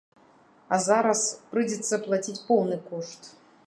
А 0.77 0.79
зараз 0.85 1.21
прыйдзецца 1.53 2.03
плаціць 2.09 2.39
поўны 2.53 2.85
кошт. 2.93 3.21